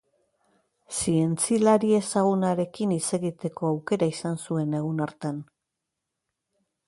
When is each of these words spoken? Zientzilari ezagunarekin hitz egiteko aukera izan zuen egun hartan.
Zientzilari 0.99 1.91
ezagunarekin 1.97 2.95
hitz 2.97 3.05
egiteko 3.19 3.69
aukera 3.73 4.09
izan 4.15 4.41
zuen 4.45 4.75
egun 4.81 5.03
hartan. 5.07 5.41